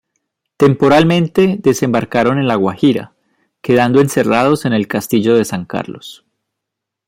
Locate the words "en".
2.39-2.47, 4.65-4.73